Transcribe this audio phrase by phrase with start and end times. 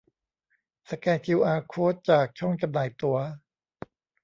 [0.89, 3.17] สแกนคิวอาร์โค้ดจากช่องจำหน่ายตั๋ว